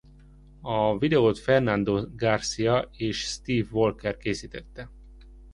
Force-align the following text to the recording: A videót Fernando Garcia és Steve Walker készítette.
A 0.61 0.97
videót 0.97 1.37
Fernando 1.39 2.05
Garcia 2.15 2.89
és 2.91 3.19
Steve 3.19 3.67
Walker 3.71 4.17
készítette. 4.17 4.89